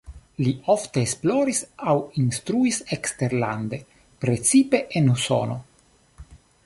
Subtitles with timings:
[0.43, 1.59] Li ofte esploris
[1.91, 1.93] aŭ
[2.23, 3.81] instruis eksterlande,
[4.25, 5.61] precipe en Usono.